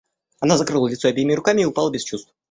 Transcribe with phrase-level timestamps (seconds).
[0.39, 2.33] Она закрыла лицо обеими руками и упала без чувств.